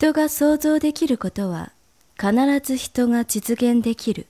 [0.00, 1.74] 人が想像できることは
[2.18, 2.32] 必
[2.66, 4.28] ず人が実現できる。